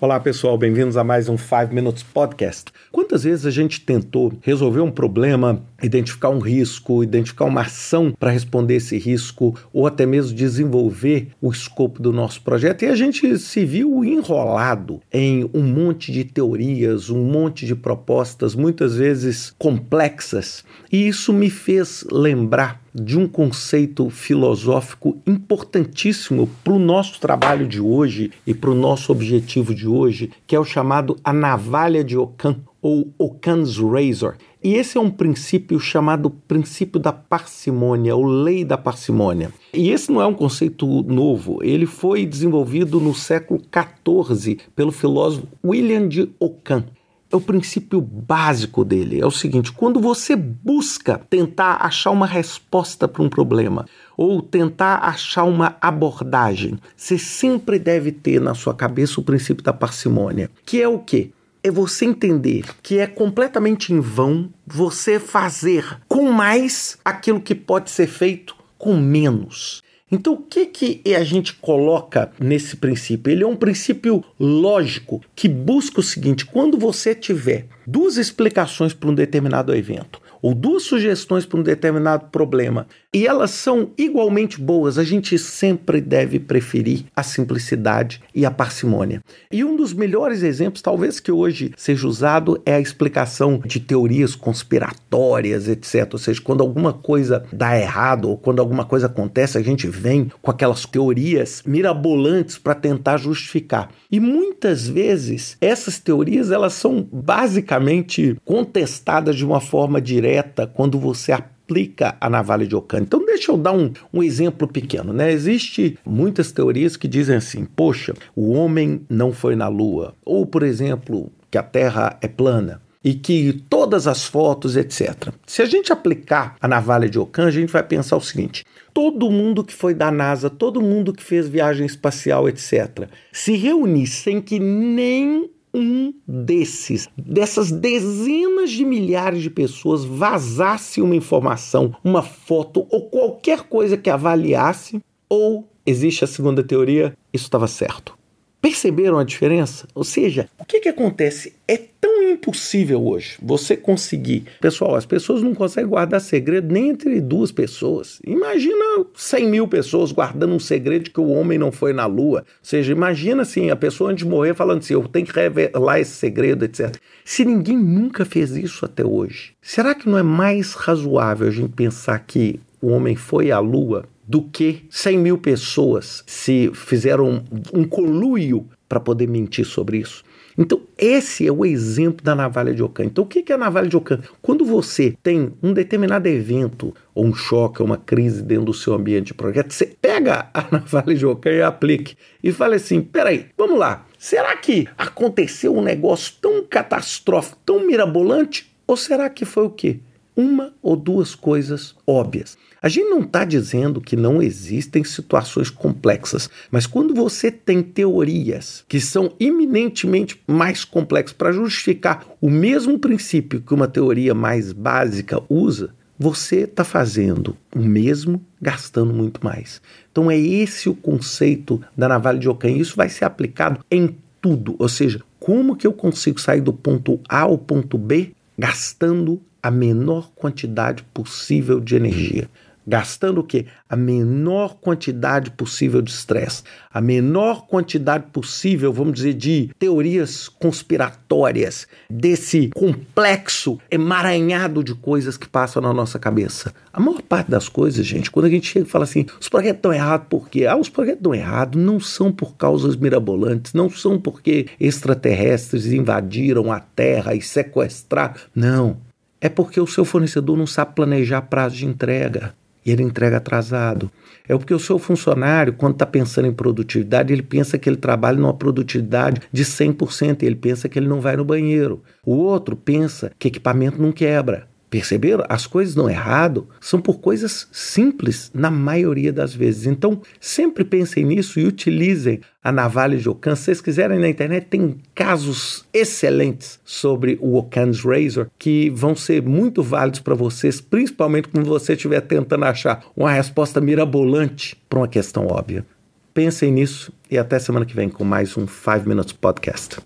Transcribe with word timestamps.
Olá 0.00 0.20
pessoal, 0.20 0.56
bem-vindos 0.56 0.96
a 0.96 1.02
mais 1.02 1.28
um 1.28 1.36
5 1.36 1.74
Minutes 1.74 2.04
Podcast. 2.04 2.66
Quantas 2.92 3.24
vezes 3.24 3.44
a 3.44 3.50
gente 3.50 3.80
tentou 3.80 4.32
resolver 4.42 4.80
um 4.80 4.92
problema, 4.92 5.60
identificar 5.82 6.28
um 6.28 6.38
risco, 6.38 7.02
identificar 7.02 7.46
uma 7.46 7.62
ação 7.62 8.12
para 8.16 8.30
responder 8.30 8.76
esse 8.76 8.96
risco, 8.96 9.58
ou 9.72 9.88
até 9.88 10.06
mesmo 10.06 10.36
desenvolver 10.36 11.30
o 11.42 11.50
escopo 11.50 12.00
do 12.00 12.12
nosso 12.12 12.40
projeto, 12.42 12.84
e 12.84 12.86
a 12.86 12.94
gente 12.94 13.38
se 13.38 13.64
viu 13.64 14.04
enrolado 14.04 15.00
em 15.12 15.50
um 15.52 15.64
monte 15.64 16.12
de 16.12 16.22
teorias, 16.22 17.10
um 17.10 17.24
monte 17.24 17.66
de 17.66 17.74
propostas, 17.74 18.54
muitas 18.54 18.94
vezes 18.94 19.52
complexas, 19.58 20.64
e 20.92 21.08
isso 21.08 21.32
me 21.32 21.50
fez 21.50 22.06
lembrar 22.08 22.80
de 22.94 23.18
um 23.18 23.26
conceito 23.28 24.08
filosófico 24.10 25.18
importantíssimo 25.26 26.48
para 26.62 26.72
o 26.72 26.78
nosso 26.78 27.20
trabalho 27.20 27.66
de 27.66 27.80
hoje 27.80 28.30
e 28.46 28.54
para 28.54 28.70
o 28.70 28.74
nosso 28.74 29.12
objetivo 29.12 29.74
de 29.74 29.86
hoje, 29.86 30.30
que 30.46 30.56
é 30.56 30.60
o 30.60 30.64
chamado 30.64 31.16
a 31.22 31.32
navalha 31.32 32.02
de 32.02 32.16
Ockham 32.16 32.56
ou 32.80 33.12
Occam's 33.18 33.76
Razor. 33.78 34.36
E 34.62 34.74
esse 34.74 34.98
é 34.98 35.00
um 35.00 35.10
princípio 35.10 35.78
chamado 35.78 36.30
princípio 36.30 36.98
da 36.98 37.12
parcimônia, 37.12 38.16
ou 38.16 38.24
lei 38.24 38.64
da 38.64 38.76
parcimônia. 38.76 39.52
E 39.72 39.90
esse 39.90 40.10
não 40.10 40.20
é 40.20 40.26
um 40.26 40.34
conceito 40.34 40.86
novo, 41.04 41.58
ele 41.62 41.86
foi 41.86 42.26
desenvolvido 42.26 43.00
no 43.00 43.14
século 43.14 43.60
XIV 43.60 44.58
pelo 44.74 44.90
filósofo 44.90 45.46
William 45.64 46.08
de 46.08 46.28
Ockham 46.40 46.84
é 47.30 47.36
o 47.36 47.40
princípio 47.40 48.00
básico 48.00 48.84
dele. 48.84 49.20
É 49.20 49.26
o 49.26 49.30
seguinte: 49.30 49.72
quando 49.72 50.00
você 50.00 50.34
busca 50.34 51.20
tentar 51.30 51.78
achar 51.80 52.10
uma 52.10 52.26
resposta 52.26 53.06
para 53.06 53.22
um 53.22 53.28
problema 53.28 53.86
ou 54.16 54.42
tentar 54.42 54.96
achar 54.96 55.44
uma 55.44 55.76
abordagem, 55.80 56.78
você 56.96 57.18
sempre 57.18 57.78
deve 57.78 58.12
ter 58.12 58.40
na 58.40 58.54
sua 58.54 58.74
cabeça 58.74 59.20
o 59.20 59.24
princípio 59.24 59.62
da 59.62 59.72
parcimônia, 59.72 60.50
que 60.64 60.80
é 60.80 60.88
o 60.88 60.98
quê? 60.98 61.30
É 61.62 61.70
você 61.70 62.04
entender 62.04 62.64
que 62.82 62.98
é 62.98 63.06
completamente 63.06 63.92
em 63.92 64.00
vão 64.00 64.48
você 64.66 65.18
fazer 65.18 65.98
com 66.08 66.30
mais 66.30 66.96
aquilo 67.04 67.40
que 67.40 67.54
pode 67.54 67.90
ser 67.90 68.06
feito 68.06 68.56
com 68.78 68.96
menos. 68.96 69.82
Então, 70.10 70.34
o 70.34 70.42
que, 70.42 70.66
que 70.66 71.02
a 71.14 71.22
gente 71.22 71.54
coloca 71.54 72.32
nesse 72.40 72.76
princípio? 72.76 73.30
Ele 73.30 73.44
é 73.44 73.46
um 73.46 73.56
princípio 73.56 74.24
lógico 74.40 75.20
que 75.36 75.48
busca 75.48 76.00
o 76.00 76.02
seguinte: 76.02 76.46
quando 76.46 76.78
você 76.78 77.14
tiver 77.14 77.66
duas 77.86 78.16
explicações 78.16 78.94
para 78.94 79.10
um 79.10 79.14
determinado 79.14 79.74
evento, 79.74 80.20
ou 80.42 80.54
duas 80.54 80.84
sugestões 80.84 81.44
para 81.44 81.58
um 81.58 81.62
determinado 81.62 82.26
problema 82.30 82.86
e 83.14 83.26
elas 83.26 83.52
são 83.52 83.90
igualmente 83.96 84.60
boas, 84.60 84.98
a 84.98 85.04
gente 85.04 85.38
sempre 85.38 85.98
deve 85.98 86.38
preferir 86.38 87.06
a 87.16 87.22
simplicidade 87.22 88.20
e 88.34 88.44
a 88.44 88.50
parcimônia. 88.50 89.22
E 89.50 89.64
um 89.64 89.76
dos 89.76 89.94
melhores 89.94 90.42
exemplos, 90.42 90.82
talvez 90.82 91.18
que 91.18 91.32
hoje 91.32 91.72
seja 91.74 92.06
usado, 92.06 92.60
é 92.66 92.74
a 92.74 92.80
explicação 92.80 93.62
de 93.64 93.80
teorias 93.80 94.34
conspiratórias, 94.34 95.68
etc. 95.68 96.06
Ou 96.12 96.18
seja, 96.18 96.42
quando 96.42 96.60
alguma 96.60 96.92
coisa 96.92 97.46
dá 97.50 97.78
errado 97.80 98.28
ou 98.28 98.36
quando 98.36 98.60
alguma 98.60 98.84
coisa 98.84 99.06
acontece, 99.06 99.56
a 99.56 99.62
gente 99.62 99.88
vem 99.88 100.30
com 100.42 100.50
aquelas 100.50 100.84
teorias 100.84 101.62
mirabolantes 101.64 102.58
para 102.58 102.74
tentar 102.74 103.16
justificar. 103.16 103.90
E 104.10 104.20
muitas 104.20 104.86
vezes 104.86 105.56
essas 105.62 105.98
teorias 105.98 106.50
elas 106.50 106.74
são 106.74 107.08
basicamente 107.10 108.36
contestadas 108.44 109.34
de 109.34 109.46
uma 109.46 109.62
forma 109.62 109.98
direta 109.98 110.27
quando 110.74 110.98
você 110.98 111.32
aplica 111.32 112.16
a 112.20 112.30
navalha 112.30 112.66
de 112.66 112.74
Ockham. 112.74 113.00
Então 113.00 113.24
deixa 113.24 113.52
eu 113.52 113.56
dar 113.56 113.72
um, 113.72 113.92
um 114.12 114.22
exemplo 114.22 114.66
pequeno, 114.66 115.12
né? 115.12 115.30
Existe 115.30 115.98
muitas 116.04 116.50
teorias 116.50 116.96
que 116.96 117.06
dizem 117.06 117.36
assim, 117.36 117.64
poxa, 117.64 118.14
o 118.34 118.52
homem 118.52 119.02
não 119.08 119.32
foi 119.32 119.54
na 119.54 119.68
Lua, 119.68 120.14
ou 120.24 120.46
por 120.46 120.62
exemplo, 120.62 121.30
que 121.50 121.58
a 121.58 121.62
Terra 121.62 122.18
é 122.22 122.28
plana 122.28 122.80
e 123.04 123.14
que 123.14 123.64
todas 123.70 124.06
as 124.06 124.26
fotos, 124.26 124.76
etc. 124.76 125.32
Se 125.46 125.62
a 125.62 125.66
gente 125.66 125.92
aplicar 125.92 126.56
a 126.60 126.66
navalha 126.66 127.08
de 127.08 127.18
Ockham, 127.18 127.46
a 127.46 127.50
gente 127.50 127.72
vai 127.72 127.82
pensar 127.82 128.16
o 128.16 128.20
seguinte: 128.20 128.64
todo 128.92 129.30
mundo 129.30 129.64
que 129.64 129.72
foi 129.72 129.94
da 129.94 130.10
NASA, 130.10 130.50
todo 130.50 130.82
mundo 130.82 131.12
que 131.12 131.22
fez 131.22 131.48
viagem 131.48 131.86
espacial, 131.86 132.48
etc., 132.48 133.08
se 133.32 133.56
reunir 133.56 134.06
sem 134.06 134.40
que 134.40 134.58
nem 134.58 135.50
um 135.72 136.12
desses, 136.26 137.08
dessas 137.16 137.70
dezenas 137.70 138.70
de 138.70 138.84
milhares 138.84 139.42
de 139.42 139.50
pessoas, 139.50 140.04
vazasse 140.04 141.00
uma 141.00 141.16
informação, 141.16 141.94
uma 142.02 142.22
foto 142.22 142.86
ou 142.90 143.08
qualquer 143.08 143.62
coisa 143.62 143.96
que 143.96 144.10
avaliasse, 144.10 145.00
ou 145.28 145.68
existe 145.84 146.24
a 146.24 146.26
segunda 146.26 146.62
teoria, 146.62 147.16
isso 147.32 147.44
estava 147.44 147.66
certo. 147.66 148.16
Perceberam 148.60 149.18
a 149.18 149.24
diferença? 149.24 149.86
Ou 149.94 150.02
seja, 150.02 150.48
o 150.58 150.64
que, 150.64 150.80
que 150.80 150.88
acontece? 150.88 151.54
É 151.66 151.76
tão 151.76 152.17
impossível 152.30 153.04
hoje 153.04 153.36
você 153.42 153.76
conseguir. 153.76 154.44
Pessoal, 154.60 154.94
as 154.94 155.06
pessoas 155.06 155.42
não 155.42 155.54
conseguem 155.54 155.88
guardar 155.88 156.20
segredo 156.20 156.72
nem 156.72 156.90
entre 156.90 157.20
duas 157.20 157.52
pessoas. 157.52 158.20
Imagina 158.24 159.04
100 159.14 159.48
mil 159.48 159.68
pessoas 159.68 160.12
guardando 160.12 160.54
um 160.54 160.58
segredo 160.58 161.10
que 161.10 161.20
o 161.20 161.28
homem 161.28 161.58
não 161.58 161.72
foi 161.72 161.92
na 161.92 162.06
lua. 162.06 162.40
Ou 162.40 162.44
seja, 162.62 162.92
imagina 162.92 163.42
assim, 163.42 163.70
a 163.70 163.76
pessoa 163.76 164.10
antes 164.10 164.24
de 164.24 164.30
morrer 164.30 164.54
falando 164.54 164.78
assim: 164.78 164.94
eu 164.94 165.06
tenho 165.08 165.26
que 165.26 165.32
revelar 165.32 166.00
esse 166.00 166.12
segredo, 166.12 166.64
etc. 166.64 166.96
Se 167.24 167.44
ninguém 167.44 167.76
nunca 167.76 168.24
fez 168.24 168.56
isso 168.56 168.84
até 168.84 169.04
hoje, 169.04 169.52
será 169.60 169.94
que 169.94 170.08
não 170.08 170.18
é 170.18 170.22
mais 170.22 170.74
razoável 170.74 171.48
a 171.48 171.50
gente 171.50 171.72
pensar 171.72 172.18
que 172.20 172.60
o 172.80 172.88
homem 172.88 173.16
foi 173.16 173.50
à 173.50 173.58
lua 173.58 174.04
do 174.26 174.42
que 174.42 174.84
100 174.90 175.18
mil 175.18 175.38
pessoas 175.38 176.22
se 176.26 176.70
fizeram 176.74 177.42
um, 177.72 177.84
conluio 177.84 178.66
para 178.86 179.00
poder 179.00 179.26
mentir 179.26 179.64
sobre 179.64 179.98
isso. 179.98 180.22
Então, 180.56 180.80
esse 180.98 181.46
é 181.46 181.52
o 181.52 181.64
exemplo 181.64 182.22
da 182.24 182.34
navalha 182.34 182.74
de 182.74 182.82
Ockham. 182.82 183.04
Então, 183.04 183.22
o 183.22 183.26
que 183.26 183.50
é 183.50 183.54
a 183.54 183.58
navalha 183.58 183.88
de 183.88 183.96
Ockham? 183.96 184.20
Quando 184.42 184.64
você 184.64 185.16
tem 185.22 185.52
um 185.62 185.72
determinado 185.72 186.26
evento, 186.26 186.92
ou 187.14 187.24
um 187.24 187.32
choque, 187.32 187.80
ou 187.80 187.86
uma 187.86 187.96
crise 187.96 188.42
dentro 188.42 188.64
do 188.64 188.74
seu 188.74 188.92
ambiente 188.92 189.28
de 189.28 189.34
projeto, 189.34 189.72
você 189.72 189.86
pega 189.86 190.50
a 190.52 190.66
navalha 190.72 191.14
de 191.14 191.24
Ockham 191.24 191.52
e 191.52 191.62
aplique. 191.62 192.16
E 192.42 192.50
fala 192.50 192.74
assim: 192.74 193.00
peraí, 193.00 193.46
vamos 193.56 193.78
lá. 193.78 194.04
Será 194.18 194.56
que 194.56 194.88
aconteceu 194.98 195.76
um 195.76 195.82
negócio 195.82 196.34
tão 196.40 196.64
catastrófico, 196.64 197.56
tão 197.64 197.86
mirabolante? 197.86 198.68
Ou 198.84 198.96
será 198.96 199.30
que 199.30 199.44
foi 199.44 199.64
o 199.64 199.70
quê? 199.70 200.00
Uma 200.40 200.72
ou 200.80 200.94
duas 200.94 201.34
coisas 201.34 201.96
óbvias. 202.06 202.56
A 202.80 202.88
gente 202.88 203.10
não 203.10 203.22
está 203.22 203.44
dizendo 203.44 204.00
que 204.00 204.14
não 204.14 204.40
existem 204.40 205.02
situações 205.02 205.68
complexas, 205.68 206.48
mas 206.70 206.86
quando 206.86 207.12
você 207.12 207.50
tem 207.50 207.82
teorias 207.82 208.84
que 208.86 209.00
são 209.00 209.32
eminentemente 209.40 210.40
mais 210.46 210.84
complexas 210.84 211.36
para 211.36 211.50
justificar 211.50 212.24
o 212.40 212.48
mesmo 212.48 213.00
princípio 213.00 213.60
que 213.60 213.74
uma 213.74 213.88
teoria 213.88 214.32
mais 214.32 214.72
básica 214.72 215.42
usa, 215.48 215.92
você 216.16 216.58
está 216.58 216.84
fazendo 216.84 217.56
o 217.74 217.80
mesmo 217.80 218.40
gastando 218.62 219.12
muito 219.12 219.44
mais. 219.44 219.82
Então 220.12 220.30
é 220.30 220.38
esse 220.38 220.88
o 220.88 220.94
conceito 220.94 221.82
da 221.96 222.06
navalha 222.06 222.38
de 222.38 222.48
Ockham. 222.48 222.70
Isso 222.70 222.94
vai 222.94 223.08
ser 223.08 223.24
aplicado 223.24 223.84
em 223.90 224.16
tudo, 224.40 224.76
ou 224.78 224.88
seja, 224.88 225.20
como 225.40 225.74
que 225.74 225.84
eu 225.84 225.92
consigo 225.92 226.40
sair 226.40 226.60
do 226.60 226.72
ponto 226.72 227.18
A 227.28 227.40
ao 227.40 227.58
ponto 227.58 227.98
B 227.98 228.30
gastando 228.56 229.40
a 229.62 229.70
menor 229.70 230.30
quantidade 230.34 231.02
possível 231.12 231.80
de 231.80 231.96
energia 231.96 232.48
gastando 232.88 233.42
o 233.42 233.44
quê? 233.44 233.66
A 233.86 233.94
menor 233.94 234.76
quantidade 234.80 235.50
possível 235.50 236.00
de 236.00 236.10
estresse, 236.10 236.62
a 236.90 237.02
menor 237.02 237.66
quantidade 237.66 238.24
possível, 238.32 238.90
vamos 238.90 239.12
dizer, 239.12 239.34
de 239.34 239.70
teorias 239.78 240.48
conspiratórias, 240.48 241.86
desse 242.08 242.70
complexo 242.74 243.78
emaranhado 243.90 244.82
de 244.82 244.94
coisas 244.94 245.36
que 245.36 245.46
passam 245.46 245.82
na 245.82 245.92
nossa 245.92 246.18
cabeça. 246.18 246.72
A 246.90 246.98
maior 246.98 247.20
parte 247.20 247.50
das 247.50 247.68
coisas, 247.68 248.06
gente, 248.06 248.30
quando 248.30 248.46
a 248.46 248.50
gente 248.50 248.66
chega 248.66 248.86
e 248.86 248.90
fala 248.90 249.04
assim, 249.04 249.26
os 249.38 249.50
projetos 249.50 249.80
estão 249.80 249.92
errados 249.92 250.26
por 250.30 250.48
quê? 250.48 250.64
Ah, 250.64 250.76
os 250.76 250.88
projetos 250.88 251.18
estão 251.18 251.34
errados 251.34 251.80
não 251.80 252.00
são 252.00 252.32
por 252.32 252.56
causas 252.56 252.96
mirabolantes, 252.96 253.74
não 253.74 253.90
são 253.90 254.18
porque 254.18 254.66
extraterrestres 254.80 255.86
invadiram 255.86 256.72
a 256.72 256.80
Terra 256.80 257.34
e 257.34 257.42
sequestraram. 257.42 258.34
Não. 258.54 259.07
É 259.40 259.48
porque 259.48 259.80
o 259.80 259.86
seu 259.86 260.04
fornecedor 260.04 260.56
não 260.56 260.66
sabe 260.66 260.94
planejar 260.94 261.42
prazo 261.42 261.76
de 261.76 261.86
entrega 261.86 262.54
e 262.84 262.90
ele 262.90 263.02
entrega 263.02 263.36
atrasado. 263.36 264.10
É 264.48 264.56
porque 264.56 264.72
o 264.72 264.78
seu 264.78 264.98
funcionário, 264.98 265.74
quando 265.74 265.92
está 265.92 266.06
pensando 266.06 266.48
em 266.48 266.52
produtividade, 266.52 267.32
ele 267.32 267.42
pensa 267.42 267.78
que 267.78 267.88
ele 267.88 267.96
trabalha 267.96 268.38
numa 268.38 268.54
produtividade 268.54 269.42
de 269.52 269.64
100%, 269.64 270.42
ele 270.42 270.56
pensa 270.56 270.88
que 270.88 270.98
ele 270.98 271.06
não 271.06 271.20
vai 271.20 271.36
no 271.36 271.44
banheiro. 271.44 272.02
O 272.24 272.34
outro 272.34 272.74
pensa 272.74 273.30
que 273.38 273.48
equipamento 273.48 274.00
não 274.00 274.10
quebra. 274.10 274.67
Perceberam? 274.90 275.44
As 275.48 275.66
coisas 275.66 275.94
não 275.94 276.08
errado 276.08 276.66
são 276.80 277.00
por 277.00 277.20
coisas 277.20 277.68
simples 277.70 278.50
na 278.54 278.70
maioria 278.70 279.32
das 279.32 279.54
vezes. 279.54 279.86
Então, 279.86 280.22
sempre 280.40 280.82
pensem 280.82 281.24
nisso 281.24 281.60
e 281.60 281.66
utilizem 281.66 282.40
a 282.64 282.72
navalha 282.72 283.18
de 283.18 283.28
Ockham. 283.28 283.54
Se 283.54 283.64
vocês 283.64 283.80
quiserem 283.80 284.18
na 284.18 284.28
internet, 284.28 284.66
tem 284.68 284.96
casos 285.14 285.84
excelentes 285.92 286.80
sobre 286.84 287.38
o 287.40 287.56
Occam's 287.56 288.02
Razor 288.02 288.48
que 288.58 288.88
vão 288.90 289.14
ser 289.14 289.42
muito 289.42 289.82
válidos 289.82 290.20
para 290.20 290.34
vocês, 290.34 290.80
principalmente 290.80 291.48
quando 291.48 291.66
você 291.66 291.92
estiver 291.92 292.20
tentando 292.22 292.64
achar 292.64 293.04
uma 293.14 293.30
resposta 293.30 293.80
mirabolante 293.80 294.76
para 294.88 295.00
uma 295.00 295.08
questão 295.08 295.46
óbvia. 295.46 295.84
Pensem 296.32 296.72
nisso 296.72 297.12
e 297.30 297.36
até 297.36 297.58
semana 297.58 297.84
que 297.84 297.94
vem 297.94 298.08
com 298.08 298.24
mais 298.24 298.56
um 298.56 298.66
5 298.66 299.06
Minutes 299.06 299.32
Podcast. 299.32 299.98